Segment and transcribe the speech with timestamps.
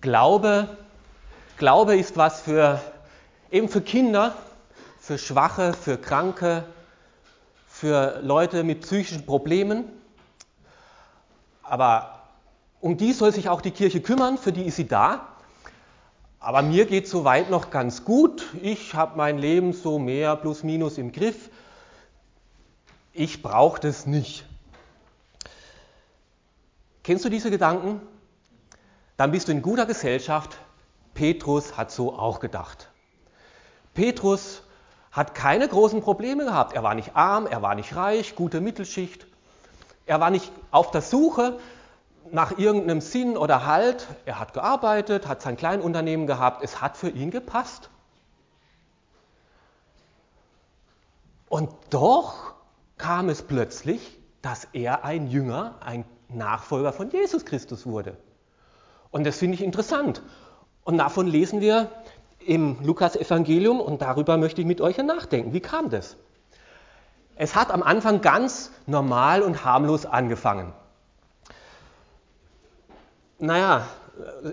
[0.00, 0.68] Glaube,
[1.56, 2.80] Glaube ist was für
[3.50, 4.36] eben für Kinder,
[5.00, 6.64] für Schwache, für Kranke,
[7.66, 9.84] für Leute mit psychischen Problemen.
[11.62, 12.20] Aber
[12.80, 15.26] um die soll sich auch die Kirche kümmern, für die ist sie da.
[16.38, 18.46] Aber mir geht es soweit noch ganz gut.
[18.62, 21.50] Ich habe mein Leben so mehr plus minus im Griff.
[23.12, 24.44] Ich brauche das nicht.
[27.02, 28.00] Kennst du diese Gedanken?
[29.18, 30.58] Dann bist du in guter Gesellschaft.
[31.12, 32.88] Petrus hat so auch gedacht.
[33.92, 34.62] Petrus
[35.10, 36.72] hat keine großen Probleme gehabt.
[36.72, 39.26] Er war nicht arm, er war nicht reich, gute Mittelschicht.
[40.06, 41.58] Er war nicht auf der Suche
[42.30, 44.06] nach irgendeinem Sinn oder Halt.
[44.24, 46.62] Er hat gearbeitet, hat sein Kleinunternehmen gehabt.
[46.62, 47.90] Es hat für ihn gepasst.
[51.48, 52.54] Und doch
[52.98, 58.16] kam es plötzlich, dass er ein Jünger, ein Nachfolger von Jesus Christus wurde.
[59.10, 60.22] Und das finde ich interessant.
[60.84, 61.90] Und davon lesen wir
[62.38, 65.52] im Lukas-Evangelium und darüber möchte ich mit euch nachdenken.
[65.52, 66.16] Wie kam das?
[67.36, 70.72] Es hat am Anfang ganz normal und harmlos angefangen.
[73.38, 73.86] Naja,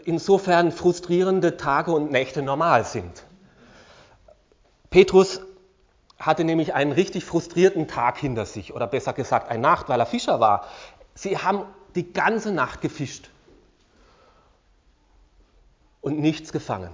[0.03, 3.23] insofern frustrierende Tage und Nächte normal sind.
[4.91, 5.41] Petrus
[6.19, 10.05] hatte nämlich einen richtig frustrierten Tag hinter sich, oder besser gesagt eine Nacht, weil er
[10.05, 10.65] Fischer war.
[11.13, 11.63] Sie haben
[11.95, 13.29] die ganze Nacht gefischt
[16.05, 16.91] und nichts gefangen.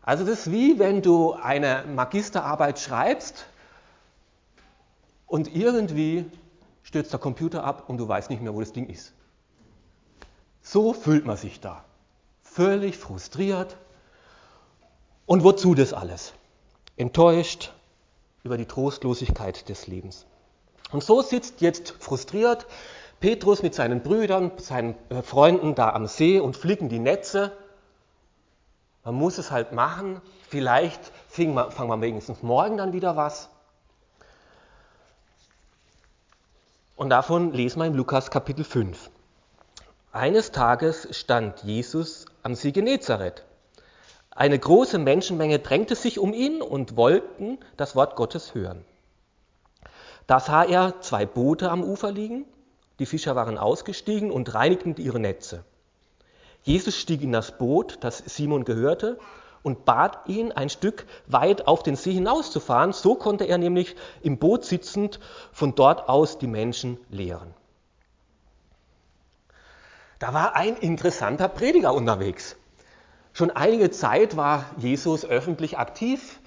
[0.00, 3.46] Also das ist wie wenn du eine Magisterarbeit schreibst
[5.26, 6.24] und irgendwie
[6.84, 9.12] stürzt der Computer ab und du weißt nicht mehr, wo das Ding ist.
[10.62, 11.84] So fühlt man sich da.
[12.44, 13.76] Völlig frustriert.
[15.26, 16.34] Und wozu das alles?
[16.96, 17.72] Enttäuscht
[18.44, 20.26] über die Trostlosigkeit des Lebens.
[20.92, 22.68] Und so sitzt jetzt frustriert
[23.22, 27.52] Petrus mit seinen Brüdern, seinen äh, Freunden da am See und flicken die Netze.
[29.04, 30.20] Man muss es halt machen.
[30.48, 33.48] Vielleicht fangen wir, wenigstens morgen dann wieder was.
[36.96, 39.08] Und davon lesen wir in Lukas Kapitel 5.
[40.10, 43.44] Eines Tages stand Jesus am See Genezareth.
[44.32, 48.84] Eine große Menschenmenge drängte sich um ihn und wollten das Wort Gottes hören.
[50.26, 52.46] Da sah er zwei Boote am Ufer liegen.
[53.02, 55.64] Die Fischer waren ausgestiegen und reinigten ihre Netze.
[56.62, 59.18] Jesus stieg in das Boot, das Simon gehörte,
[59.64, 62.92] und bat ihn, ein Stück weit auf den See hinauszufahren.
[62.92, 65.18] So konnte er nämlich im Boot sitzend
[65.50, 67.52] von dort aus die Menschen lehren.
[70.20, 72.54] Da war ein interessanter Prediger unterwegs.
[73.32, 76.38] Schon einige Zeit war Jesus öffentlich aktiv,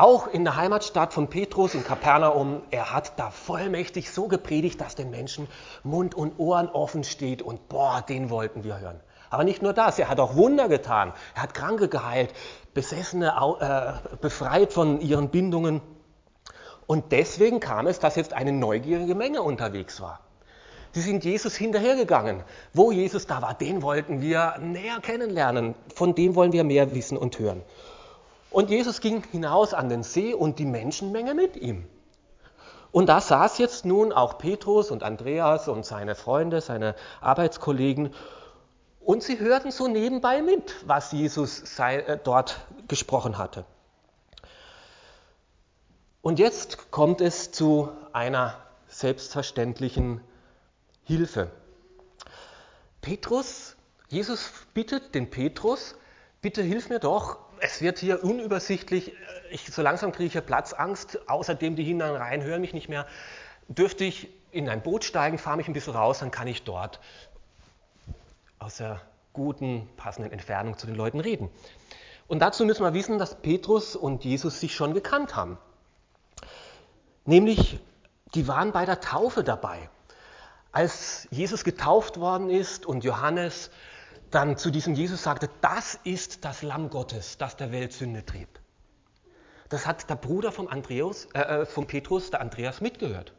[0.00, 2.62] auch in der Heimatstadt von Petrus in Kapernaum.
[2.70, 5.46] Er hat da vollmächtig so gepredigt, dass den Menschen
[5.84, 9.00] Mund und Ohren offen steht und boah, den wollten wir hören.
[9.28, 11.12] Aber nicht nur das, er hat auch Wunder getan.
[11.34, 12.32] Er hat Kranke geheilt,
[12.72, 15.82] Besessene äh, befreit von ihren Bindungen.
[16.86, 20.20] Und deswegen kam es, dass jetzt eine neugierige Menge unterwegs war.
[20.92, 22.42] Sie sind Jesus hinterhergegangen.
[22.72, 25.74] Wo Jesus da war, den wollten wir näher kennenlernen.
[25.94, 27.62] Von dem wollen wir mehr wissen und hören.
[28.50, 31.88] Und Jesus ging hinaus an den See und die Menschenmenge mit ihm.
[32.92, 38.12] Und da saß jetzt nun auch Petrus und Andreas und seine Freunde, seine Arbeitskollegen.
[39.00, 43.64] Und sie hörten so nebenbei mit, was Jesus äh, dort gesprochen hatte.
[46.22, 48.56] Und jetzt kommt es zu einer
[48.88, 50.20] selbstverständlichen
[51.04, 51.50] Hilfe.
[53.00, 53.76] Petrus,
[54.08, 55.94] Jesus bittet den Petrus,
[56.42, 59.12] bitte hilf mir doch, es wird hier unübersichtlich,
[59.50, 63.06] ich, so langsam kriege ich hier Platzangst, außerdem die Hindern rein hören mich nicht mehr.
[63.68, 67.00] Dürfte ich in ein Boot steigen, fahre mich ein bisschen raus, dann kann ich dort
[68.58, 69.00] aus der
[69.32, 71.48] guten, passenden Entfernung zu den Leuten reden.
[72.26, 75.58] Und dazu müssen wir wissen, dass Petrus und Jesus sich schon gekannt haben.
[77.24, 77.80] Nämlich,
[78.34, 79.88] die waren bei der Taufe dabei.
[80.72, 83.70] Als Jesus getauft worden ist und Johannes
[84.30, 88.60] dann zu diesem Jesus sagte, das ist das Lamm Gottes, das der Welt Sünde trägt.
[89.68, 93.32] Das hat der Bruder vom, Andreas, äh, äh, vom Petrus, der Andreas, mitgehört.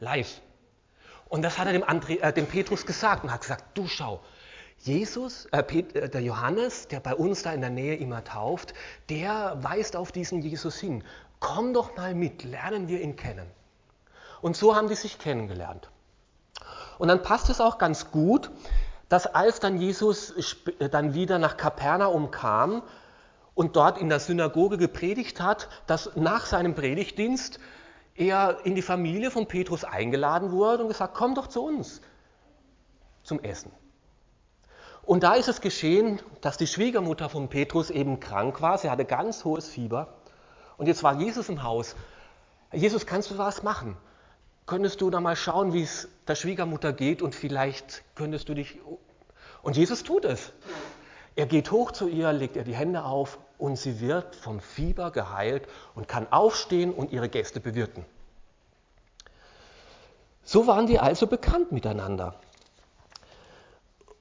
[0.00, 0.40] Live.
[1.28, 4.22] Und das hat er dem, Andre, äh, dem Petrus gesagt und hat gesagt, du schau,
[4.78, 8.74] Jesus, äh, Pet, äh, der Johannes, der bei uns da in der Nähe immer tauft,
[9.10, 11.04] der weist auf diesen Jesus hin.
[11.40, 13.46] Komm doch mal mit, lernen wir ihn kennen.
[14.40, 15.90] Und so haben die sich kennengelernt.
[16.98, 18.50] Und dann passt es auch ganz gut,
[19.08, 22.82] dass als dann Jesus äh, dann wieder nach Kapernaum kam
[23.54, 27.58] und dort in der Synagoge gepredigt hat, dass nach seinem Predigtdienst
[28.14, 32.00] er in die Familie von Petrus eingeladen wurde und gesagt, komm doch zu uns
[33.22, 33.70] zum Essen.
[35.02, 38.76] Und da ist es geschehen, dass die Schwiegermutter von Petrus eben krank war.
[38.76, 40.14] Sie hatte ganz hohes Fieber.
[40.76, 41.96] Und jetzt war Jesus im Haus.
[42.72, 43.96] Jesus, kannst du was machen?
[44.68, 48.78] Könntest du da mal schauen, wie es der Schwiegermutter geht und vielleicht könntest du dich.
[49.62, 50.52] Und Jesus tut es.
[51.36, 55.10] Er geht hoch zu ihr, legt ihr die Hände auf und sie wird vom Fieber
[55.10, 58.04] geheilt und kann aufstehen und ihre Gäste bewirten.
[60.44, 62.38] So waren die also bekannt miteinander.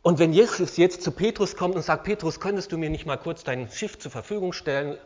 [0.02, 3.18] Und wenn Jesus jetzt zu Petrus kommt und sagt, Petrus, könntest du mir nicht mal
[3.18, 4.98] kurz dein Schiff zur Verfügung stellen?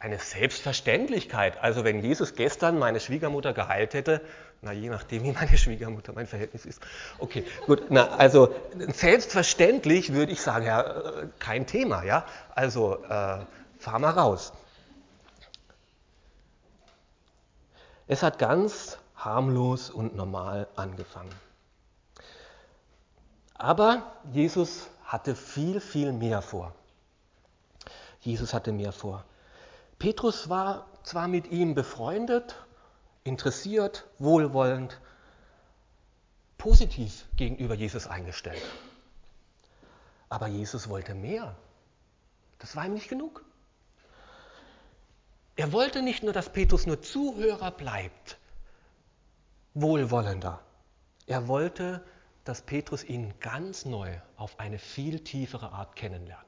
[0.00, 1.58] Eine Selbstverständlichkeit.
[1.62, 4.20] Also wenn Jesus gestern meine Schwiegermutter geheilt hätte,
[4.60, 6.80] na je nachdem, wie meine Schwiegermutter mein Verhältnis ist.
[7.18, 7.90] Okay, gut.
[7.90, 8.54] Na, also
[8.92, 11.02] selbstverständlich würde ich sagen, ja,
[11.38, 12.26] kein Thema, ja.
[12.54, 13.38] Also äh,
[13.78, 14.52] fahr mal raus.
[18.06, 21.34] Es hat ganz harmlos und normal angefangen.
[23.54, 26.72] Aber Jesus hatte viel, viel mehr vor.
[28.20, 29.24] Jesus hatte mehr vor.
[29.98, 32.54] Petrus war zwar mit ihm befreundet,
[33.24, 35.00] interessiert, wohlwollend,
[36.56, 38.62] positiv gegenüber Jesus eingestellt.
[40.28, 41.56] Aber Jesus wollte mehr.
[42.58, 43.44] Das war ihm nicht genug.
[45.56, 48.38] Er wollte nicht nur, dass Petrus nur Zuhörer bleibt,
[49.74, 50.60] wohlwollender.
[51.26, 52.04] Er wollte,
[52.44, 56.47] dass Petrus ihn ganz neu auf eine viel tiefere Art kennenlernt.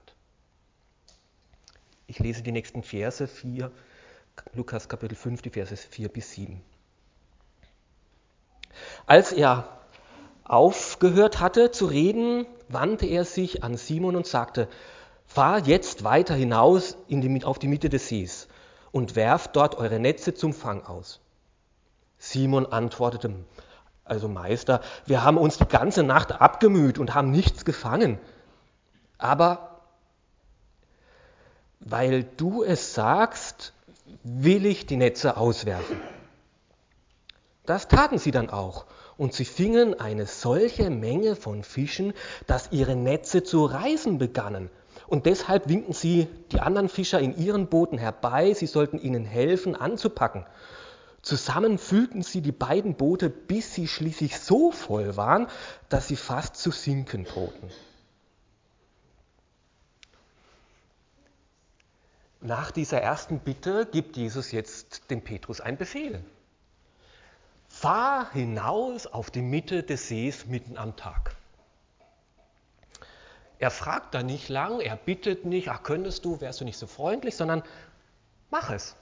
[2.10, 3.70] Ich lese die nächsten Verse 4,
[4.54, 6.60] Lukas Kapitel 5, die Verse 4 bis 7.
[9.06, 9.78] Als er
[10.42, 14.66] aufgehört hatte zu reden, wandte er sich an Simon und sagte,
[15.24, 18.48] fahr jetzt weiter hinaus die, auf die Mitte des Sees
[18.90, 21.20] und werft dort eure Netze zum Fang aus.
[22.18, 23.36] Simon antwortete,
[24.02, 28.18] also Meister, wir haben uns die ganze Nacht abgemüht und haben nichts gefangen.
[29.16, 29.69] Aber
[31.80, 33.72] weil du es sagst,
[34.22, 36.00] will ich die Netze auswerfen.
[37.66, 38.86] Das taten sie dann auch.
[39.16, 42.14] Und sie fingen eine solche Menge von Fischen,
[42.46, 44.70] dass ihre Netze zu reißen begannen.
[45.06, 49.74] Und deshalb winkten sie die anderen Fischer in ihren Booten herbei, sie sollten ihnen helfen
[49.74, 50.46] anzupacken.
[51.22, 55.48] Zusammen füllten sie die beiden Boote, bis sie schließlich so voll waren,
[55.90, 57.70] dass sie fast zu sinken drohten.
[62.40, 66.24] Nach dieser ersten Bitte gibt Jesus jetzt dem Petrus einen Befehl.
[67.68, 71.36] Fahr hinaus auf die Mitte des Sees mitten am Tag.
[73.58, 76.86] Er fragt da nicht lang, er bittet nicht, ach könntest du, wärst du nicht so
[76.86, 77.62] freundlich, sondern
[78.50, 78.96] mach es.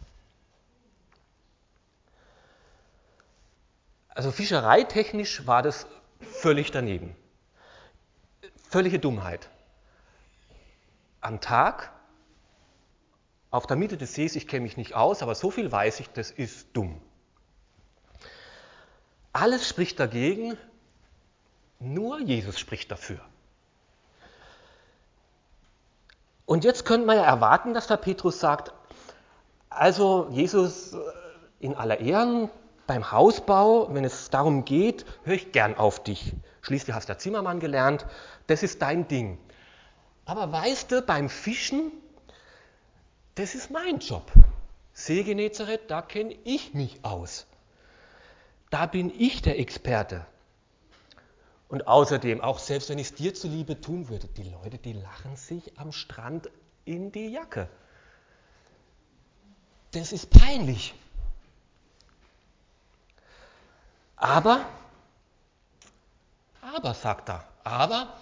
[4.08, 5.86] Also fischereitechnisch war das
[6.20, 7.14] völlig daneben.
[8.68, 9.48] Völlige Dummheit.
[11.20, 11.92] Am Tag,
[13.50, 16.10] auf der Mitte des Sees, ich kenne mich nicht aus, aber so viel weiß ich,
[16.10, 17.00] das ist dumm.
[19.32, 20.56] Alles spricht dagegen,
[21.78, 23.20] nur Jesus spricht dafür.
[26.44, 28.72] Und jetzt könnte man ja erwarten, dass der Petrus sagt,
[29.68, 30.96] also Jesus
[31.60, 32.50] in aller Ehren,
[32.86, 36.34] beim Hausbau, wenn es darum geht, höre ich gern auf dich.
[36.62, 38.06] Schließlich hast du Zimmermann gelernt,
[38.46, 39.38] das ist dein Ding.
[40.24, 41.92] Aber weißt du, beim Fischen,
[43.38, 44.32] das ist mein Job.
[44.92, 47.46] See Genezareth, da kenne ich mich aus.
[48.70, 50.26] Da bin ich der Experte.
[51.68, 55.36] Und außerdem, auch selbst wenn ich es dir zuliebe tun würde, die Leute, die lachen
[55.36, 56.50] sich am Strand
[56.84, 57.68] in die Jacke.
[59.92, 60.94] Das ist peinlich.
[64.16, 64.66] Aber,
[66.60, 68.14] aber, sagt er, aber,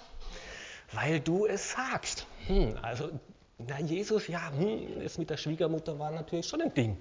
[0.92, 2.26] weil du es sagst.
[2.46, 3.18] Hm, also,
[3.58, 6.98] na, Jesus, ja, hm, das mit der Schwiegermutter war natürlich schon ein Ding.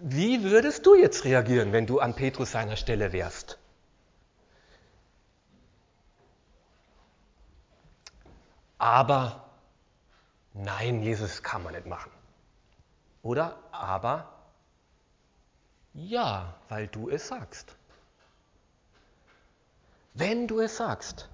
[0.00, 3.58] Wie würdest du jetzt reagieren, wenn du an Petrus seiner Stelle wärst?
[8.78, 9.48] Aber
[10.54, 12.10] nein, Jesus kann man nicht machen.
[13.22, 14.28] Oder aber
[15.94, 17.76] ja, weil du es sagst.
[20.14, 21.28] Wenn du es sagst.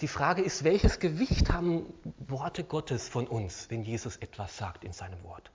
[0.00, 4.92] Die Frage ist, welches Gewicht haben Worte Gottes von uns, wenn Jesus etwas sagt in
[4.92, 5.50] seinem Wort?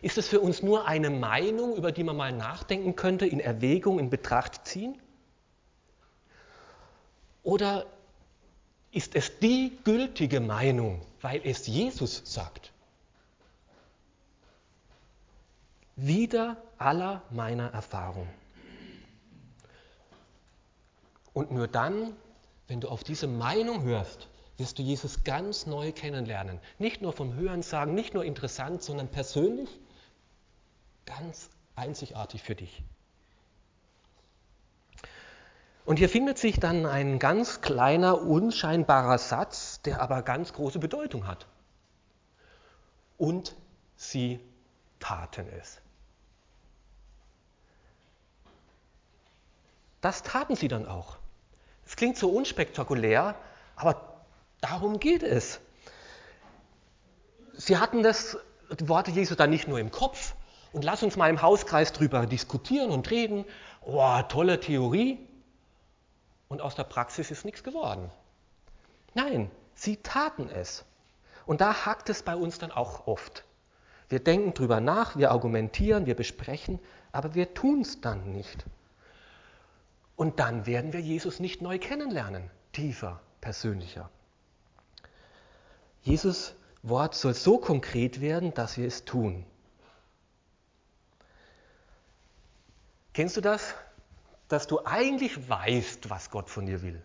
[0.00, 3.98] Ist es für uns nur eine Meinung, über die man mal nachdenken könnte, in Erwägung,
[3.98, 5.00] in Betracht ziehen?
[7.42, 7.86] Oder
[8.92, 12.72] ist es die gültige Meinung, weil es Jesus sagt?
[15.96, 18.28] Wieder aller meiner Erfahrung.
[21.32, 22.16] Und nur dann,
[22.72, 26.58] wenn du auf diese Meinung hörst, wirst du Jesus ganz neu kennenlernen.
[26.78, 29.68] Nicht nur vom Hören sagen, nicht nur interessant, sondern persönlich
[31.04, 32.82] ganz einzigartig für dich.
[35.84, 41.26] Und hier findet sich dann ein ganz kleiner, unscheinbarer Satz, der aber ganz große Bedeutung
[41.26, 41.46] hat.
[43.18, 43.54] Und
[43.96, 44.40] sie
[44.98, 45.78] taten es.
[50.00, 51.18] Das taten sie dann auch.
[51.92, 53.34] Es klingt so unspektakulär,
[53.76, 54.24] aber
[54.62, 55.60] darum geht es.
[57.52, 58.38] Sie hatten das
[58.80, 60.34] die Worte Jesu dann nicht nur im Kopf
[60.72, 63.44] und lass uns mal im Hauskreis drüber diskutieren und reden.
[63.82, 65.18] Oh, tolle Theorie.
[66.48, 68.10] Und aus der Praxis ist nichts geworden.
[69.12, 70.86] Nein, sie taten es.
[71.44, 73.44] Und da hakt es bei uns dann auch oft.
[74.08, 76.80] Wir denken drüber nach, wir argumentieren, wir besprechen,
[77.12, 78.64] aber wir tun es dann nicht.
[80.22, 84.08] Und dann werden wir Jesus nicht neu kennenlernen, tiefer, persönlicher.
[86.02, 89.44] Jesus Wort soll so konkret werden, dass wir es tun.
[93.14, 93.74] Kennst du das?
[94.46, 97.02] Dass du eigentlich weißt, was Gott von dir will.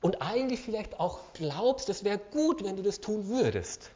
[0.00, 3.90] Und eigentlich vielleicht auch glaubst, es wäre gut, wenn du das tun würdest.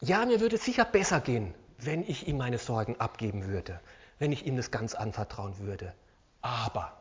[0.00, 3.80] Ja, mir würde es sicher besser gehen, wenn ich ihm meine Sorgen abgeben würde,
[4.18, 5.94] wenn ich ihm das ganz anvertrauen würde.
[6.42, 6.96] Aber,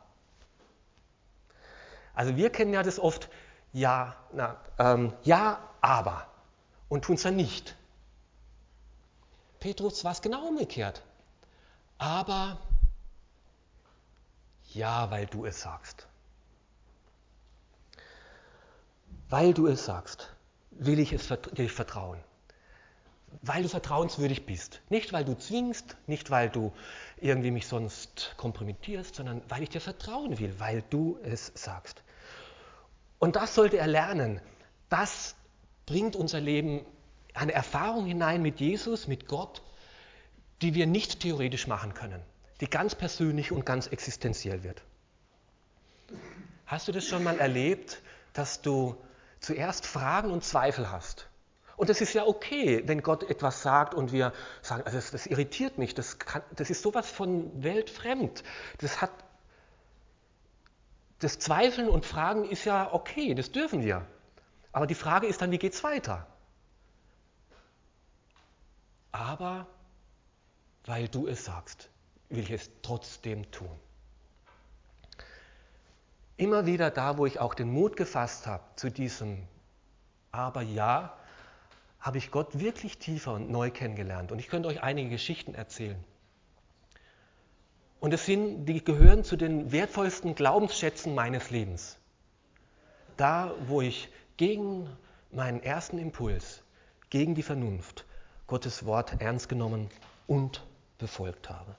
[2.14, 3.30] also wir kennen ja das oft,
[3.74, 6.28] ja, na, ähm, ja, aber,
[6.88, 7.76] und tun es dann nicht.
[9.60, 11.04] Petrus war es genau umgekehrt.
[11.98, 12.58] Aber,
[14.74, 16.08] ja, weil du es sagst.
[19.28, 20.34] Weil du es sagst,
[20.72, 22.24] will ich es dir vertrauen
[23.42, 24.82] weil du vertrauenswürdig bist.
[24.90, 26.74] Nicht, weil du zwingst, nicht, weil du
[27.18, 32.04] irgendwie mich sonst kompromittierst, sondern weil ich dir vertrauen will, weil du es sagst.
[33.20, 34.42] Und das sollte er lernen.
[34.90, 35.36] Das
[35.86, 36.86] bringt unser Leben
[37.34, 39.62] eine Erfahrung hinein mit Jesus, mit Gott,
[40.62, 42.22] die wir nicht theoretisch machen können,
[42.62, 44.84] die ganz persönlich und ganz existenziell wird.
[46.66, 48.02] Hast du das schon mal erlebt,
[48.34, 48.96] dass du
[49.40, 51.29] zuerst Fragen und Zweifel hast?
[51.80, 55.26] Und es ist ja okay, wenn Gott etwas sagt und wir sagen, also das, das
[55.28, 58.44] irritiert mich, das, kann, das ist sowas von weltfremd.
[58.80, 59.12] Das hat
[61.20, 64.06] das Zweifeln und Fragen ist ja okay, das dürfen wir.
[64.74, 66.28] Aber die Frage ist dann, wie geht es weiter?
[69.14, 69.66] Aber
[70.84, 71.90] weil du es sagst,
[72.28, 73.80] will ich es trotzdem tun.
[76.36, 79.48] Immer wieder da, wo ich auch den Mut gefasst habe zu diesem
[80.34, 81.16] Aber ja,
[82.00, 84.32] habe ich Gott wirklich tiefer und neu kennengelernt.
[84.32, 86.02] Und ich könnte euch einige Geschichten erzählen.
[88.00, 91.98] Und es sind, die gehören zu den wertvollsten Glaubensschätzen meines Lebens.
[93.18, 94.90] Da, wo ich gegen
[95.32, 96.64] meinen ersten Impuls,
[97.10, 98.06] gegen die Vernunft,
[98.48, 99.90] Gottes Wort ernst genommen
[100.28, 100.66] und
[100.98, 101.76] befolgt habe.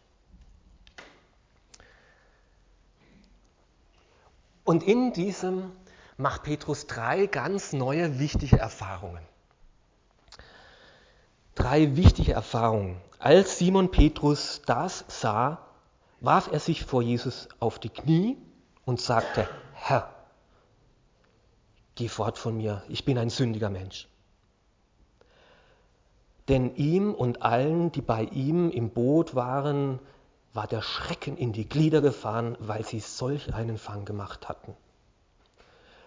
[4.64, 5.72] Und in diesem
[6.18, 9.29] macht Petrus drei ganz neue, wichtige Erfahrungen
[11.60, 12.96] drei wichtige Erfahrungen.
[13.18, 15.58] Als Simon Petrus das sah,
[16.20, 18.38] warf er sich vor Jesus auf die Knie
[18.86, 20.12] und sagte, Herr,
[21.96, 24.08] geh fort von mir, ich bin ein sündiger Mensch.
[26.48, 30.00] Denn ihm und allen, die bei ihm im Boot waren,
[30.52, 34.74] war der Schrecken in die Glieder gefahren, weil sie solch einen Fang gemacht hatten.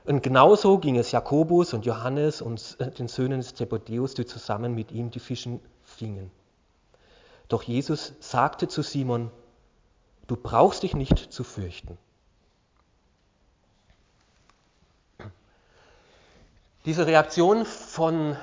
[0.05, 4.75] Und genauso ging es Jakobus und Johannes und äh, den Söhnen des Zebedeus, die zusammen
[4.75, 6.29] mit ihm die Fischen fingen.
[7.47, 9.31] Doch Jesus sagte zu Simon,
[10.27, 11.97] du brauchst dich nicht zu fürchten.
[16.85, 18.35] Diese Reaktion von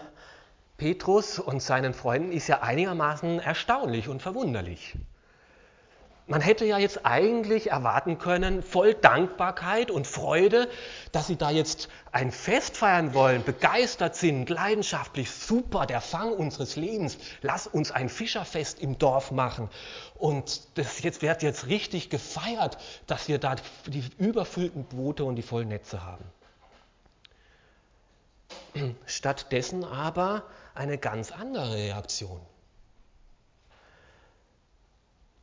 [0.78, 4.96] Petrus und seinen Freunden ist ja einigermaßen erstaunlich und verwunderlich.
[6.30, 10.68] Man hätte ja jetzt eigentlich erwarten können, voll Dankbarkeit und Freude,
[11.10, 16.76] dass sie da jetzt ein Fest feiern wollen, begeistert sind, leidenschaftlich, super, der Fang unseres
[16.76, 19.68] Lebens, lass uns ein Fischerfest im Dorf machen.
[20.14, 23.56] Und das jetzt wird jetzt richtig gefeiert, dass wir da
[23.86, 26.24] die überfüllten Boote und die vollen Netze haben.
[29.04, 30.44] Stattdessen aber
[30.76, 32.40] eine ganz andere Reaktion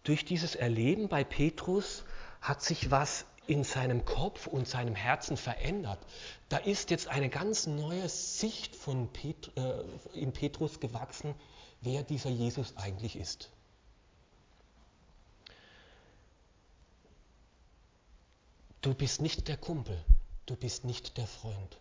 [0.08, 2.06] durch dieses Erleben bei Petrus
[2.40, 6.00] hat sich was in seinem Kopf und seinem Herzen verändert.
[6.48, 9.84] Da ist jetzt eine ganz neue Sicht von Pet, äh,
[10.14, 11.36] in Petrus gewachsen,
[11.82, 13.50] wer dieser Jesus eigentlich ist.
[18.82, 20.02] Du bist nicht der Kumpel,
[20.46, 21.78] du bist nicht der Freund.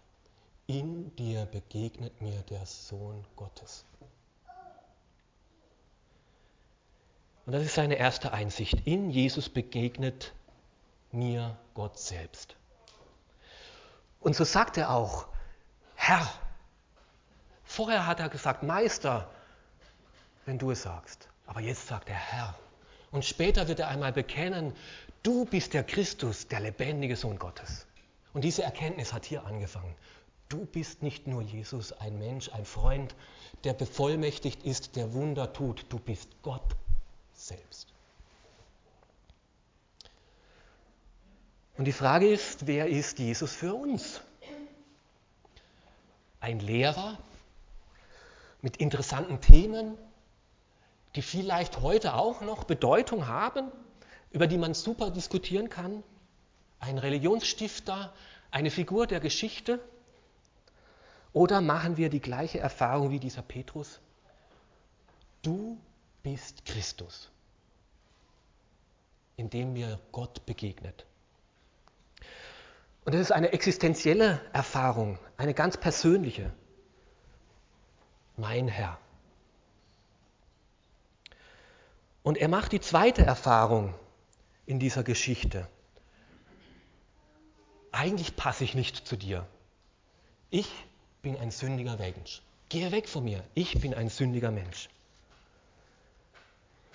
[0.66, 3.84] In dir begegnet mir der Sohn Gottes.
[7.46, 8.86] Und das ist seine erste Einsicht.
[8.86, 10.32] In Jesus begegnet
[11.12, 12.56] mir Gott selbst.
[14.20, 15.28] Und so sagt er auch,
[15.94, 16.28] Herr.
[17.62, 19.30] Vorher hat er gesagt, Meister,
[20.44, 21.28] wenn du es sagst.
[21.46, 22.54] Aber jetzt sagt er Herr.
[23.12, 24.74] Und später wird er einmal bekennen,
[25.22, 27.86] du bist der Christus, der lebendige Sohn Gottes.
[28.34, 29.94] Und diese Erkenntnis hat hier angefangen.
[30.48, 33.14] Du bist nicht nur Jesus, ein Mensch, ein Freund,
[33.62, 35.86] der bevollmächtigt ist, der Wunder tut.
[35.88, 36.76] Du bist Gott
[37.46, 37.92] selbst.
[41.76, 44.20] Und die Frage ist, wer ist Jesus für uns?
[46.40, 47.18] Ein Lehrer
[48.62, 49.98] mit interessanten Themen,
[51.14, 53.70] die vielleicht heute auch noch Bedeutung haben,
[54.30, 56.02] über die man super diskutieren kann?
[56.80, 58.12] Ein Religionsstifter,
[58.50, 59.80] eine Figur der Geschichte?
[61.32, 64.00] Oder machen wir die gleiche Erfahrung wie dieser Petrus?
[65.42, 65.78] Du
[66.22, 67.30] bist Christus,
[69.36, 71.06] in dem mir Gott begegnet.
[73.04, 76.52] Und das ist eine existenzielle Erfahrung, eine ganz persönliche.
[78.36, 78.98] Mein Herr.
[82.22, 83.94] Und er macht die zweite Erfahrung
[84.66, 85.68] in dieser Geschichte.
[87.92, 89.46] Eigentlich passe ich nicht zu dir.
[90.50, 90.68] Ich
[91.22, 92.42] bin ein sündiger Mensch.
[92.68, 93.44] Gehe weg von mir.
[93.54, 94.88] Ich bin ein sündiger Mensch.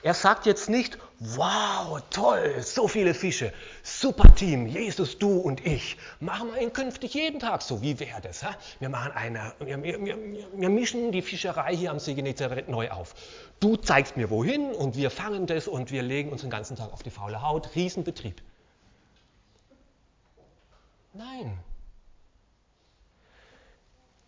[0.04, 3.54] Er sagt jetzt nicht, wow, toll, so viele Fische,
[3.84, 5.98] super Team, Jesus, du und ich.
[6.20, 7.84] Machen wir ihn künftig jeden Tag so.
[7.84, 8.44] Wie wäre das?
[8.80, 10.18] Wir, machen eine, wir, wir,
[10.54, 13.14] wir, mischen die Fischerei hier am See Genezareth neu auf.
[13.60, 16.92] Du zeigst mir wohin und wir fangen das und wir legen uns den ganzen Tag
[16.92, 17.76] auf die faule Haut.
[17.76, 18.42] Riesenbetrieb.
[21.14, 21.60] Nein,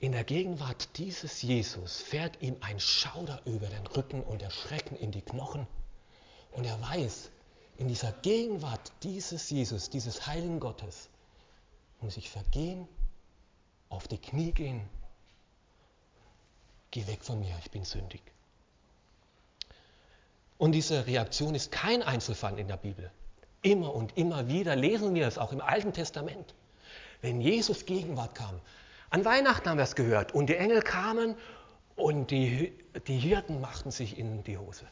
[0.04, 4.98] in der Gegenwart dieses Jesus fährt ihm ein Schauder über den Rücken und der Schrecken
[4.98, 5.66] in die Knochen.
[6.52, 7.32] Und er weiß,
[7.78, 11.08] in dieser Gegenwart dieses Jesus, dieses heiligen Gottes,
[12.02, 12.86] muss ich vergehen,
[13.88, 14.89] auf die Knie gehen.
[16.92, 18.22] Geh weg von mir, ich bin sündig.
[20.58, 23.10] Und diese Reaktion ist kein Einzelfall in der Bibel.
[23.62, 26.54] Immer und immer wieder lesen wir es auch im Alten Testament.
[27.22, 28.60] Wenn Jesus Gegenwart kam,
[29.13, 30.34] an Weihnachten haben wir es gehört.
[30.34, 31.38] Und die Engel kamen
[31.95, 32.73] und die,
[33.06, 34.88] die Hirten machten sich in die Hose.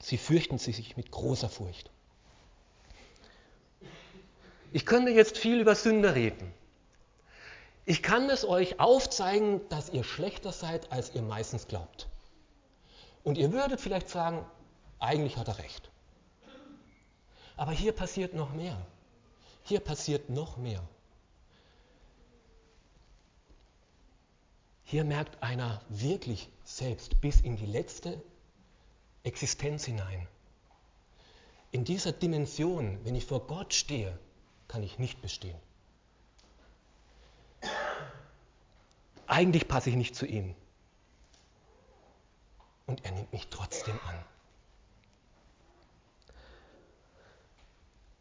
[0.00, 1.90] Sie fürchten sich mit großer Furcht.
[4.70, 6.52] Ich könnte jetzt viel über Sünde reden.
[7.86, 12.06] Ich kann es euch aufzeigen, dass ihr schlechter seid, als ihr meistens glaubt.
[13.22, 14.44] Und ihr würdet vielleicht sagen,
[14.98, 15.90] eigentlich hat er recht.
[17.56, 18.76] Aber hier passiert noch mehr.
[19.62, 20.82] Hier passiert noch mehr.
[24.94, 28.22] Hier merkt einer wirklich selbst bis in die letzte
[29.24, 30.28] Existenz hinein.
[31.72, 34.16] In dieser Dimension, wenn ich vor Gott stehe,
[34.68, 35.58] kann ich nicht bestehen.
[39.26, 40.54] Eigentlich passe ich nicht zu ihm.
[42.86, 44.24] Und er nimmt mich trotzdem an.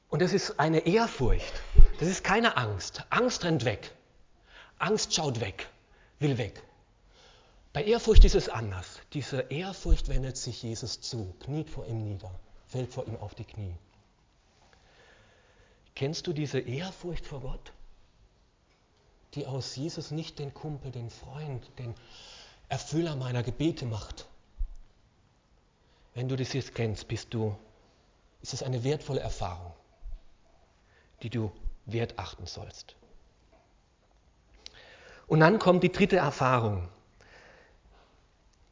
[0.10, 1.54] Und das ist eine Ehrfurcht.
[2.00, 3.06] Das ist keine Angst.
[3.12, 3.92] Angst rennt weg.
[4.80, 5.70] Angst schaut weg
[6.24, 6.64] will weg.
[7.74, 9.02] Bei Ehrfurcht ist es anders.
[9.14, 12.32] Diese Ehrfurcht wendet sich Jesus zu, kniet vor ihm nieder,
[12.68, 13.76] fällt vor ihm auf die Knie.
[15.96, 17.74] Kennst du diese Ehrfurcht vor Gott,
[19.36, 21.94] die aus Jesus nicht den Kumpel, den Freund, den
[22.70, 24.28] Erfüller meiner Gebete macht?
[26.14, 27.56] Wenn du das jetzt kennst, bist du,
[28.42, 29.74] ist es eine wertvolle Erfahrung,
[31.22, 31.52] die du
[31.86, 32.96] wert achten sollst.
[35.28, 36.90] Und dann kommt die dritte Erfahrung.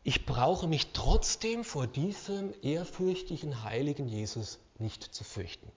[0.04, 5.72] Ich brauche mich trotzdem vor diesem ehrfürchtigen, heiligen Jesus nicht zu fürchten.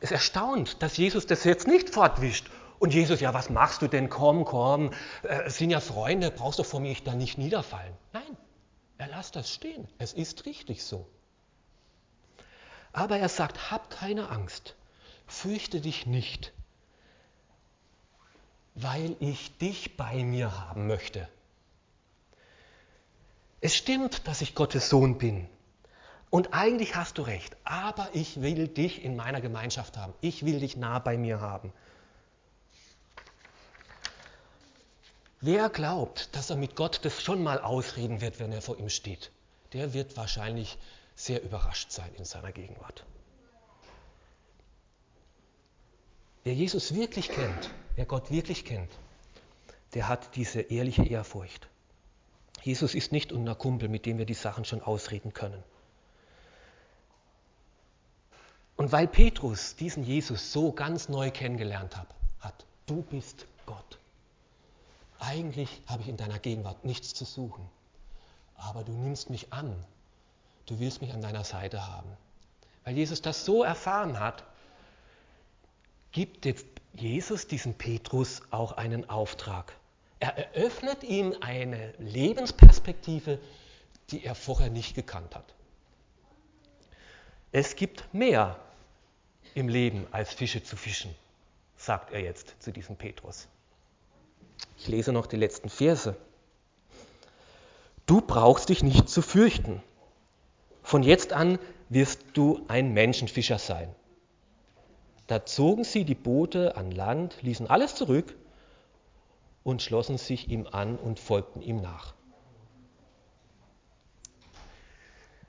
[0.00, 2.50] Es erstaunt, dass Jesus das jetzt nicht fortwischt.
[2.78, 4.08] Und Jesus, ja, was machst du denn?
[4.08, 4.92] Komm, komm,
[5.24, 7.94] äh, sind ja Freunde, brauchst du vor mir da nicht niederfallen.
[8.12, 8.36] Nein,
[8.98, 9.88] er lässt das stehen.
[9.98, 11.08] Es ist richtig so.
[12.92, 14.76] Aber er sagt, hab keine Angst,
[15.26, 16.52] fürchte dich nicht
[18.80, 21.28] weil ich dich bei mir haben möchte.
[23.60, 25.48] Es stimmt, dass ich Gottes Sohn bin.
[26.30, 30.12] Und eigentlich hast du recht, aber ich will dich in meiner Gemeinschaft haben.
[30.20, 31.72] Ich will dich nah bei mir haben.
[35.40, 38.90] Wer glaubt, dass er mit Gott das schon mal ausreden wird, wenn er vor ihm
[38.90, 39.30] steht,
[39.72, 40.78] der wird wahrscheinlich
[41.14, 43.04] sehr überrascht sein in seiner Gegenwart.
[46.48, 48.90] Wer Jesus wirklich kennt, wer Gott wirklich kennt,
[49.92, 51.68] der hat diese ehrliche Ehrfurcht.
[52.62, 55.62] Jesus ist nicht unser Kumpel, mit dem wir die Sachen schon ausreden können.
[58.76, 62.08] Und weil Petrus diesen Jesus so ganz neu kennengelernt hat,
[62.40, 63.98] hat du bist Gott.
[65.18, 67.68] Eigentlich habe ich in deiner Gegenwart nichts zu suchen,
[68.56, 69.76] aber du nimmst mich an.
[70.64, 72.08] Du willst mich an deiner Seite haben.
[72.84, 74.44] Weil Jesus das so erfahren hat,
[76.12, 79.72] gibt jetzt Jesus diesem Petrus auch einen Auftrag.
[80.20, 83.38] Er eröffnet ihm eine Lebensperspektive,
[84.10, 85.54] die er vorher nicht gekannt hat.
[87.52, 88.58] Es gibt mehr
[89.54, 91.14] im Leben als Fische zu fischen,
[91.76, 93.48] sagt er jetzt zu diesem Petrus.
[94.76, 96.16] Ich lese noch die letzten Verse.
[98.06, 99.82] Du brauchst dich nicht zu fürchten.
[100.82, 103.94] Von jetzt an wirst du ein Menschenfischer sein.
[105.28, 108.34] Da zogen sie die Boote an Land, ließen alles zurück
[109.62, 112.14] und schlossen sich ihm an und folgten ihm nach.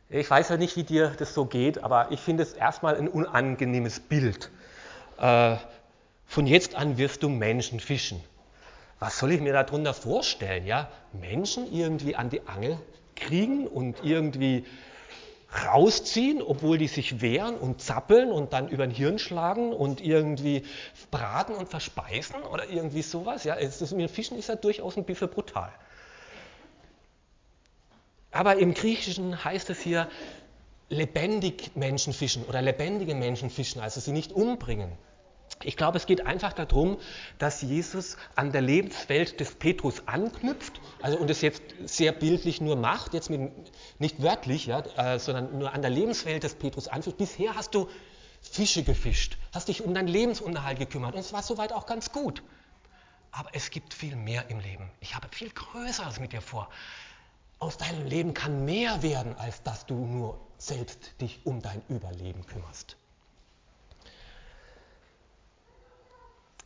[0.10, 3.08] Ich weiß ja nicht, wie dir das so geht, aber ich finde es erstmal ein
[3.08, 4.52] unangenehmes Bild.
[5.18, 5.56] Äh,
[6.26, 8.22] von jetzt an wirst du Menschen fischen.
[9.00, 10.65] Was soll ich mir darunter vorstellen?
[10.65, 10.89] Ja?
[11.13, 12.78] Menschen irgendwie an die Angel
[13.15, 14.65] kriegen und irgendwie
[15.52, 20.64] rausziehen, obwohl die sich wehren und zappeln und dann über den Hirn schlagen und irgendwie
[21.10, 23.44] braten und verspeisen oder irgendwie sowas.
[23.44, 25.72] Ja, das mit dem Fischen ist ja durchaus ein bisschen brutal.
[28.32, 30.08] Aber im Griechischen heißt es hier
[30.90, 34.92] lebendig Menschen fischen oder lebendige Menschen fischen, also sie nicht umbringen.
[35.63, 37.00] Ich glaube, es geht einfach darum,
[37.38, 42.78] dass Jesus an der Lebenswelt des Petrus anknüpft, also und es jetzt sehr bildlich nur
[42.78, 43.52] macht, jetzt mit,
[44.00, 47.17] nicht wörtlich, ja, äh, sondern nur an der Lebenswelt des Petrus anführt.
[47.17, 47.89] Bisher hast du
[48.41, 52.41] Fische gefischt, hast dich um deinen Lebensunterhalt gekümmert und es war soweit auch ganz gut.
[53.32, 54.89] Aber es gibt viel mehr im Leben.
[55.02, 56.69] Ich habe viel Größeres mit dir vor.
[57.60, 62.45] Aus deinem Leben kann mehr werden, als dass du nur selbst dich um dein Überleben
[62.45, 62.95] kümmerst.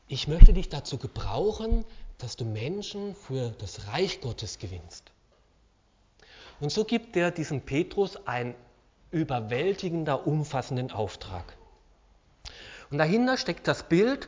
[0.07, 1.85] Ich möchte dich dazu gebrauchen,
[2.17, 5.11] dass du Menschen für das Reich Gottes gewinnst.
[6.59, 8.55] Und so gibt er diesem Petrus einen
[9.11, 11.57] überwältigender, umfassenden Auftrag.
[12.89, 14.27] Und dahinter steckt das Bild,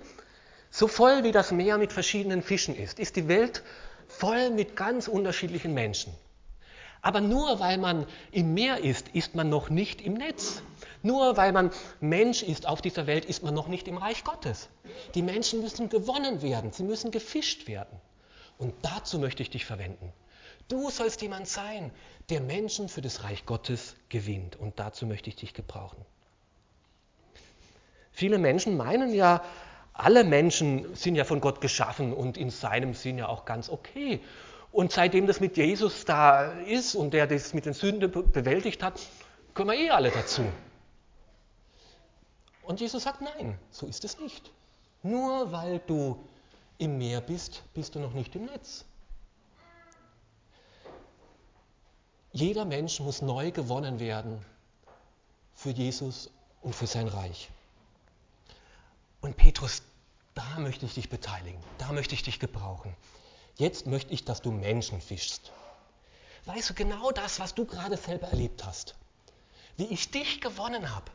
[0.69, 3.63] so voll wie das Meer mit verschiedenen Fischen ist, ist die Welt
[4.07, 6.13] voll mit ganz unterschiedlichen Menschen.
[7.05, 10.63] Aber nur weil man im Meer ist, ist man noch nicht im Netz.
[11.03, 14.69] Nur weil man Mensch ist auf dieser Welt, ist man noch nicht im Reich Gottes.
[15.13, 18.01] Die Menschen müssen gewonnen werden, sie müssen gefischt werden.
[18.57, 20.11] Und dazu möchte ich dich verwenden.
[20.67, 21.91] Du sollst jemand sein,
[22.31, 24.55] der Menschen für das Reich Gottes gewinnt.
[24.55, 26.03] Und dazu möchte ich dich gebrauchen.
[28.13, 29.43] Viele Menschen meinen ja,
[29.93, 34.21] alle Menschen sind ja von Gott geschaffen und in seinem Sinn ja auch ganz okay.
[34.75, 38.99] Und seitdem das mit Jesus da ist und der das mit den Sünden bewältigt hat,
[39.53, 40.43] können wir eh alle dazu.
[42.61, 44.51] Und Jesus sagt, nein, so ist es nicht.
[45.01, 46.21] Nur weil du
[46.77, 48.83] im Meer bist, bist du noch nicht im Netz.
[52.33, 54.45] Jeder Mensch muss neu gewonnen werden
[55.53, 56.29] für Jesus
[56.61, 57.49] und für sein Reich.
[59.21, 59.83] Und Petrus,
[60.33, 62.93] da möchte ich dich beteiligen, da möchte ich dich gebrauchen.
[63.57, 65.51] Jetzt möchte ich, dass du Menschen fischst.
[66.45, 68.95] Weißt du genau das, was du gerade selber erlebt hast?
[69.77, 71.11] Wie ich dich gewonnen habe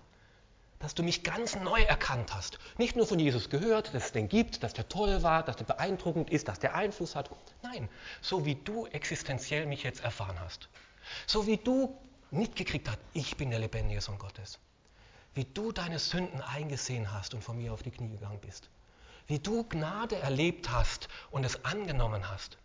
[0.81, 2.59] dass du mich ganz neu erkannt hast.
[2.79, 5.67] Nicht nur von Jesus gehört, dass es den gibt, dass der toll war, dass der
[5.67, 7.31] beeindruckend ist, dass der Einfluss hat.
[7.63, 7.89] Nein,
[8.23, 10.71] so wie du existenziell mich jetzt erfahren hast.
[11.27, 11.95] So wie du
[12.31, 14.59] mitgekriegt hast, ich bin der lebendige Sohn Gottes.
[15.35, 18.71] Wie du deine Sünden eingesehen hast und von mir auf die Knie gegangen bist.
[19.31, 22.59] Wie du Gnade erlebt hast und es angenommen hast.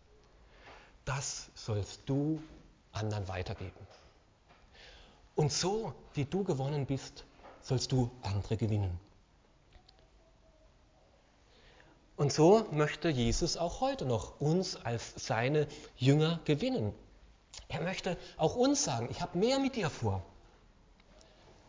[1.06, 2.42] Das sollst du
[2.92, 3.86] anderen weitergeben.
[5.36, 7.24] Und so, wie du gewonnen bist,
[7.62, 9.00] sollst du andere gewinnen.
[12.16, 16.96] Und so möchte Jesus auch heute noch uns als seine Jünger gewinnen.
[17.68, 20.24] Er möchte auch uns sagen, ich habe mehr mit dir vor.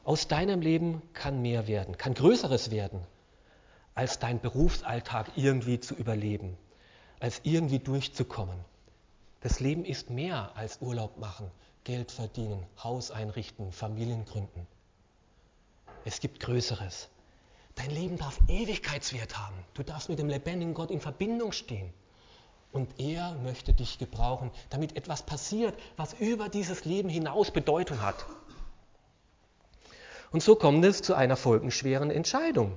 [0.05, 3.07] Aus deinem Leben kann mehr werden, kann Größeres werden,
[3.97, 6.57] als dein Berufsalltag irgendwie zu überleben,
[7.19, 8.59] als irgendwie durchzukommen.
[9.41, 11.51] Das Leben ist mehr als Urlaub machen,
[11.83, 14.67] Geld verdienen, Haus einrichten, Familien gründen.
[16.05, 17.09] Es gibt Größeres.
[17.75, 19.57] Dein Leben darf Ewigkeitswert haben.
[19.75, 21.93] Du darfst mit dem lebendigen Gott in Verbindung stehen.
[22.73, 28.27] Und er möchte dich gebrauchen, damit etwas passiert, was über dieses Leben hinaus Bedeutung hat.
[30.33, 32.77] Und so kommt es zu einer folgenschweren Entscheidung.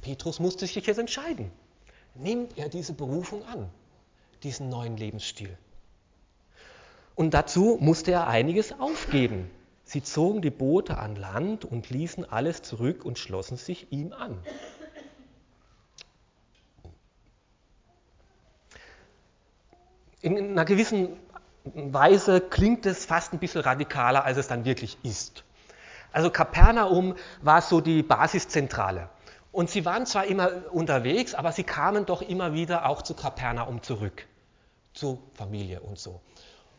[0.00, 1.50] Petrus musste sich jetzt entscheiden.
[2.14, 3.70] Nimmt er diese Berufung an,
[4.42, 5.56] diesen neuen Lebensstil?
[7.14, 9.50] Und dazu musste er einiges aufgeben.
[9.84, 14.38] Sie zogen die Boote an Land und ließen alles zurück und schlossen sich ihm an.
[20.22, 21.16] In einer gewissen
[21.64, 25.44] Weise klingt es fast ein bisschen radikaler, als es dann wirklich ist.
[26.12, 29.08] Also Kapernaum war so die Basiszentrale.
[29.52, 33.82] Und sie waren zwar immer unterwegs, aber sie kamen doch immer wieder auch zu Kapernaum
[33.82, 34.26] zurück,
[34.94, 36.20] zur Familie und so.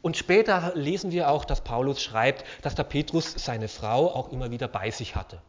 [0.01, 4.49] Und später lesen wir auch, dass Paulus schreibt, dass der Petrus seine Frau auch immer
[4.49, 5.41] wieder bei sich hatte.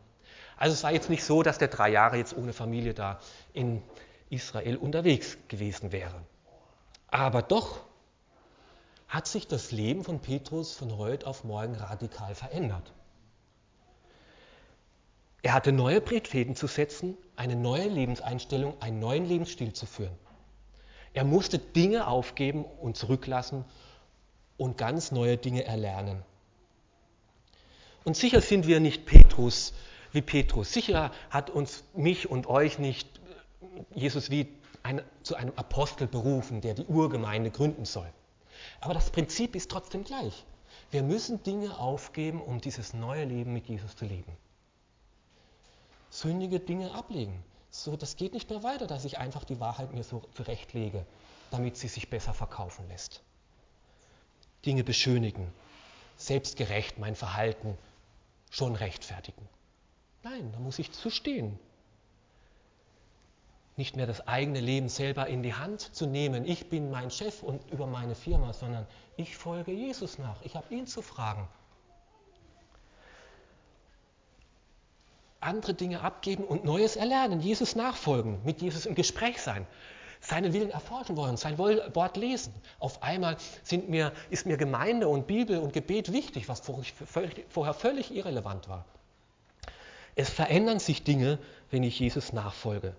[0.56, 3.18] Also es war jetzt nicht so, dass der drei Jahre jetzt ohne Familie da
[3.52, 3.82] in
[4.28, 6.22] Israel unterwegs gewesen wäre.
[7.08, 7.80] Aber doch
[9.08, 12.92] hat sich das Leben von Petrus von heute auf morgen radikal verändert.
[15.42, 20.16] Er hatte neue Prioritäten zu setzen, eine neue Lebenseinstellung, einen neuen Lebensstil zu führen.
[21.14, 23.64] Er musste Dinge aufgeben und zurücklassen
[24.56, 26.22] und ganz neue Dinge erlernen.
[28.04, 29.74] Und sicher sind wir nicht Petrus
[30.12, 30.72] wie Petrus.
[30.72, 33.20] Sicher hat uns mich und euch nicht
[33.94, 34.48] Jesus wie
[34.82, 38.08] ein, zu einem Apostel berufen, der die Urgemeinde gründen soll.
[38.80, 40.44] Aber das Prinzip ist trotzdem gleich.
[40.90, 44.36] Wir müssen Dinge aufgeben, um dieses neue Leben mit Jesus zu leben.
[46.12, 47.42] Sündige Dinge ablegen.
[47.70, 51.06] So, das geht nicht mehr weiter, dass ich einfach die Wahrheit mir so zurechtlege,
[51.50, 53.22] damit sie sich besser verkaufen lässt.
[54.66, 55.50] Dinge beschönigen,
[56.18, 57.78] selbstgerecht mein Verhalten
[58.50, 59.48] schon rechtfertigen.
[60.22, 61.58] Nein, da muss ich zu stehen.
[63.78, 66.44] Nicht mehr das eigene Leben selber in die Hand zu nehmen.
[66.44, 70.42] Ich bin mein Chef und über meine Firma, sondern ich folge Jesus nach.
[70.42, 71.48] Ich habe ihn zu fragen.
[75.42, 79.66] Andere Dinge abgeben und Neues erlernen, Jesus nachfolgen, mit Jesus im Gespräch sein
[80.22, 82.54] seinen Willen erforschen wollen, sein Wort lesen.
[82.78, 83.36] Auf einmal
[83.88, 88.84] mir, ist mir Gemeinde und Bibel und Gebet wichtig, was vorher völlig irrelevant war.
[90.14, 91.38] Es verändern sich Dinge,
[91.70, 92.94] wenn ich Jesus nachfolge.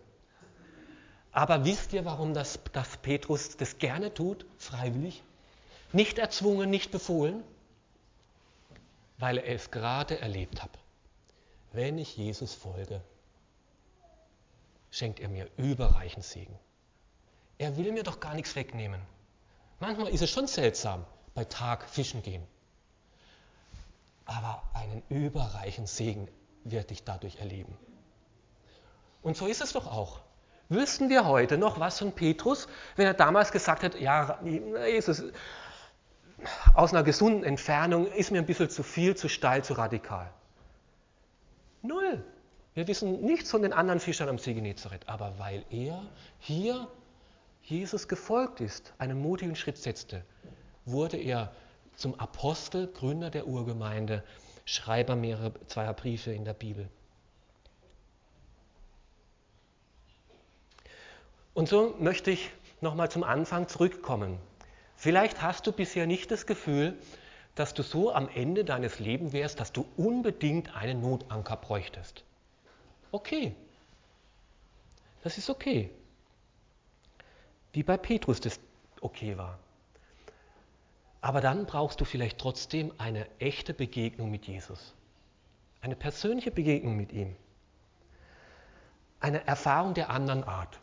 [1.31, 5.23] Aber wisst ihr, warum das, das Petrus das gerne tut, freiwillig?
[5.93, 7.43] Nicht erzwungen, nicht befohlen?
[9.17, 10.71] Weil er es gerade erlebt hat.
[11.73, 13.01] Wenn ich Jesus folge,
[14.91, 16.57] schenkt er mir überreichen Segen.
[17.57, 19.01] Er will mir doch gar nichts wegnehmen.
[19.79, 22.45] Manchmal ist es schon seltsam, bei Tag fischen gehen.
[24.25, 26.27] Aber einen überreichen Segen
[26.63, 27.75] werde ich dadurch erleben.
[29.23, 30.19] Und so ist es doch auch.
[30.69, 35.23] Wüssten wir heute noch was von Petrus, wenn er damals gesagt hat, ja, Jesus,
[36.75, 40.31] aus einer gesunden Entfernung ist mir ein bisschen zu viel, zu steil, zu radikal.
[41.83, 42.23] Null.
[42.73, 46.01] Wir wissen nichts von den anderen Fischern am See Genezareth, aber weil er
[46.39, 46.87] hier
[47.61, 50.23] Jesus gefolgt ist, einen mutigen Schritt setzte,
[50.85, 51.53] wurde er
[51.95, 54.23] zum Apostel, Gründer der Urgemeinde,
[54.65, 56.89] Schreiber mehrerer zweier Briefe in der Bibel.
[61.53, 62.49] Und so möchte ich
[62.81, 64.39] nochmal zum Anfang zurückkommen.
[64.95, 66.97] Vielleicht hast du bisher nicht das Gefühl,
[67.55, 72.23] dass du so am Ende deines Lebens wärst, dass du unbedingt einen Notanker bräuchtest.
[73.11, 73.55] Okay.
[75.21, 75.91] Das ist okay
[77.73, 78.59] wie bei Petrus das
[79.01, 79.59] okay war.
[81.21, 84.93] Aber dann brauchst du vielleicht trotzdem eine echte Begegnung mit Jesus.
[85.81, 87.35] Eine persönliche Begegnung mit ihm.
[89.19, 90.79] Eine Erfahrung der anderen Art.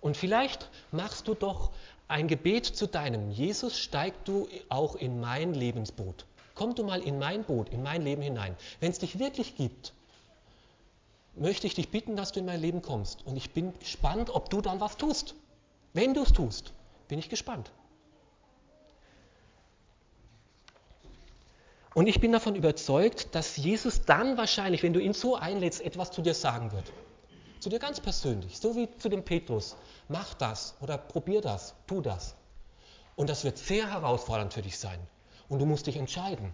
[0.00, 1.72] Und vielleicht machst du doch
[2.12, 3.30] ein Gebet zu deinem.
[3.30, 6.26] Jesus, steig du auch in mein Lebensboot.
[6.54, 8.54] Komm du mal in mein Boot, in mein Leben hinein.
[8.80, 9.94] Wenn es dich wirklich gibt,
[11.34, 13.26] möchte ich dich bitten, dass du in mein Leben kommst.
[13.26, 15.34] Und ich bin gespannt, ob du dann was tust.
[15.94, 16.72] Wenn du es tust,
[17.08, 17.70] bin ich gespannt.
[21.94, 26.10] Und ich bin davon überzeugt, dass Jesus dann wahrscheinlich, wenn du ihn so einlädst, etwas
[26.10, 26.90] zu dir sagen wird.
[27.62, 29.76] Zu dir ganz persönlich, so wie zu dem Petrus.
[30.08, 32.34] Mach das oder probier das, tu das.
[33.14, 34.98] Und das wird sehr herausfordernd für dich sein.
[35.48, 36.52] Und du musst dich entscheiden.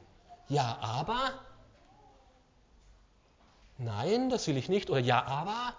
[0.50, 1.32] Ja, aber.
[3.78, 4.90] Nein, das will ich nicht.
[4.90, 5.72] Oder ja, aber,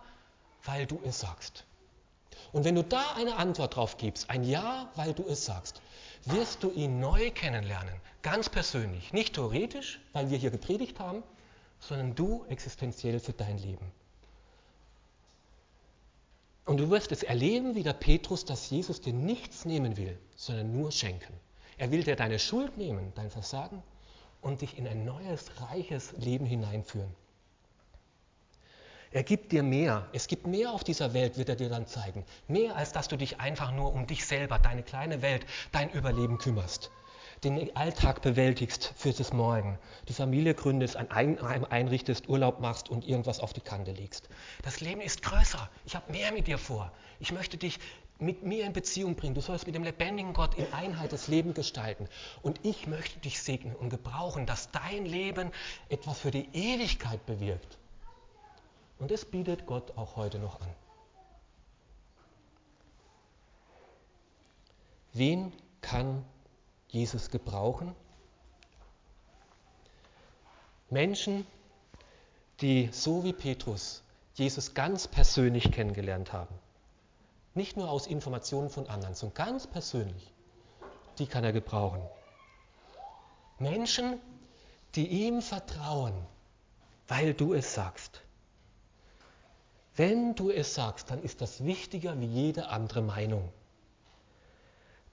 [0.63, 1.63] weil du es sagst.
[2.51, 5.79] Und wenn du da eine Antwort drauf gibst, ein Ja, weil du es sagst,
[6.25, 11.21] wirst du ihn neu kennenlernen, ganz persönlich, nicht theoretisch, weil wir hier gepredigt haben,
[11.79, 13.91] sondern du existenziell für dein Leben.
[16.69, 20.71] Und du wirst es erleben wie der Petrus, dass Jesus dir nichts nehmen will, sondern
[20.71, 21.33] nur schenken.
[21.79, 23.81] Er will dir deine Schuld nehmen, dein Versagen
[24.39, 27.11] und dich in ein neues, reiches Leben hineinführen.
[29.09, 30.07] Er gibt dir mehr.
[30.13, 32.23] Es gibt mehr auf dieser Welt, wird er dir dann zeigen.
[32.47, 36.37] Mehr, als dass du dich einfach nur um dich selber, deine kleine Welt, dein Überleben
[36.37, 36.91] kümmerst.
[37.43, 39.79] Den Alltag bewältigst für das Morgen.
[40.09, 44.27] Die Familie gründest, ein Eigenheim einrichtest, Urlaub machst und irgendwas auf die Kante legst.
[44.63, 45.69] Das Leben ist größer.
[45.85, 46.91] Ich habe mehr mit dir vor.
[47.19, 47.79] Ich möchte dich
[48.19, 49.35] mit mir in Beziehung bringen.
[49.35, 52.09] Du sollst mit dem lebendigen Gott in Einheit das Leben gestalten.
[52.41, 55.51] Und ich möchte dich segnen und gebrauchen, dass dein Leben
[55.87, 57.77] etwas für die Ewigkeit bewirkt.
[58.99, 60.67] Und das bietet Gott auch heute noch an.
[65.13, 66.25] Wen kann
[66.89, 67.95] Jesus gebrauchen?
[70.89, 71.45] Menschen,
[72.61, 76.55] die so wie Petrus Jesus ganz persönlich kennengelernt haben.
[77.53, 80.33] Nicht nur aus Informationen von anderen, sondern ganz persönlich.
[81.17, 82.01] Die kann er gebrauchen.
[83.59, 84.19] Menschen,
[84.95, 86.13] die ihm vertrauen,
[87.07, 88.21] weil du es sagst.
[89.95, 93.51] Wenn du es sagst, dann ist das wichtiger wie jede andere Meinung.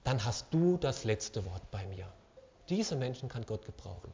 [0.07, 2.07] Dann hast du das letzte Wort bei mir.
[2.69, 4.13] Diese Menschen kann Gott gebrauchen.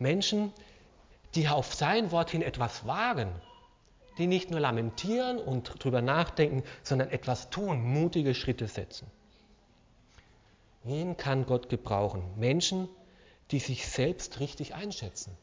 [0.00, 0.52] Menschen,
[1.36, 3.30] die auf sein Wort hin etwas wagen,
[4.18, 9.06] die nicht nur lamentieren und drüber nachdenken, sondern etwas tun, mutige Schritte setzen.
[10.82, 12.24] Wen kann Gott gebrauchen?
[12.34, 12.88] Menschen,
[13.52, 15.38] die sich selbst richtig einschätzen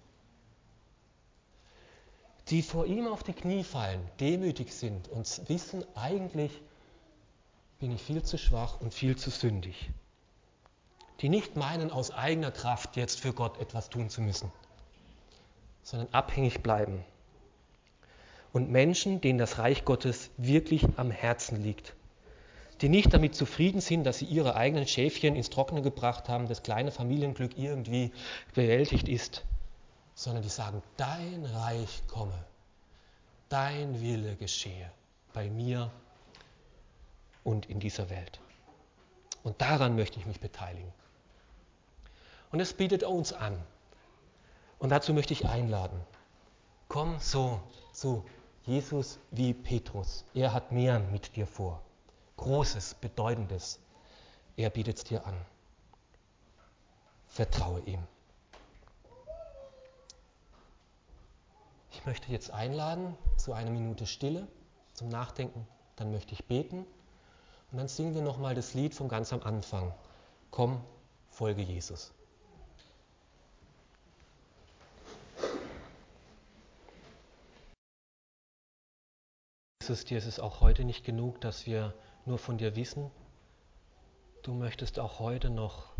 [2.50, 6.52] die vor ihm auf die Knie fallen, demütig sind und wissen, eigentlich
[7.84, 9.89] bin ich viel zu schwach und viel zu sündig.
[11.19, 14.50] Die nicht meinen, aus eigener Kraft jetzt für Gott etwas tun zu müssen,
[15.82, 17.04] sondern abhängig bleiben.
[18.54, 21.93] Und Menschen, denen das Reich Gottes wirklich am Herzen liegt.
[22.80, 26.63] Die nicht damit zufrieden sind, dass sie ihre eigenen Schäfchen ins Trockene gebracht haben, das
[26.63, 28.13] kleine Familienglück irgendwie
[28.54, 29.43] bewältigt ist,
[30.15, 32.46] sondern die sagen, dein Reich komme,
[33.50, 34.89] dein Wille geschehe
[35.34, 35.91] bei mir
[37.44, 38.40] und in dieser Welt.
[39.44, 40.92] Und daran möchte ich mich beteiligen.
[42.52, 43.62] Und es bietet uns an.
[44.80, 46.00] Und dazu möchte ich einladen.
[46.88, 48.24] Komm so zu
[48.66, 50.24] Jesus wie Petrus.
[50.34, 51.82] Er hat mehr mit dir vor.
[52.38, 53.80] Großes, Bedeutendes.
[54.56, 55.36] Er bietet es dir an.
[57.28, 58.04] Vertraue ihm.
[61.92, 64.48] Ich möchte jetzt einladen zu einer Minute Stille
[64.94, 65.68] zum Nachdenken.
[65.96, 66.86] Dann möchte ich beten
[67.74, 69.94] und dann singen wir nochmal das Lied von ganz am Anfang.
[70.52, 70.82] Komm,
[71.30, 72.14] folge Jesus.
[79.82, 81.94] Jesus, dir ist es auch heute nicht genug, dass wir
[82.26, 83.12] nur von dir wissen.
[84.42, 85.92] Du möchtest auch heute noch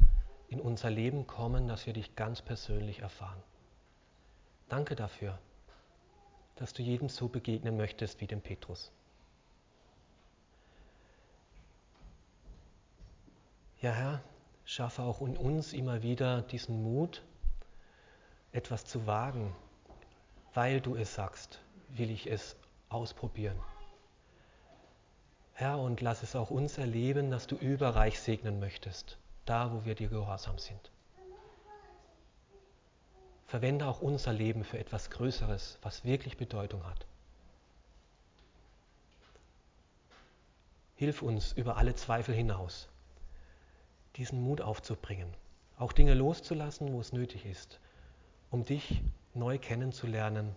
[0.48, 3.44] in unser Leben kommen, dass wir dich ganz persönlich erfahren.
[4.70, 5.38] Danke dafür
[6.56, 8.92] dass du jedem so begegnen möchtest wie dem Petrus.
[13.84, 14.22] Ja, Herr,
[14.64, 17.22] schaffe auch in uns immer wieder diesen Mut,
[18.54, 19.54] etwas zu wagen,
[20.54, 22.56] weil du es sagst, will ich es
[22.88, 23.60] ausprobieren.
[25.52, 29.96] Herr, und lass es auch uns erleben, dass du überreich segnen möchtest, da wo wir
[29.96, 30.90] dir gehorsam sind.
[33.48, 37.06] Verwende auch unser Leben für etwas Größeres, was wirklich Bedeutung hat.
[40.96, 42.88] Hilf uns über alle Zweifel hinaus,
[44.16, 45.34] diesen Mut aufzubringen,
[45.78, 47.80] auch Dinge loszulassen, wo es nötig ist,
[48.52, 49.02] um dich
[49.34, 50.56] neu kennenzulernen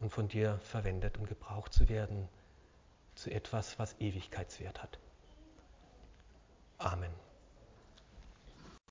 [0.00, 2.28] und von dir verwendet und gebraucht zu werden
[3.14, 4.98] zu etwas, was Ewigkeitswert hat.
[6.78, 7.12] Amen.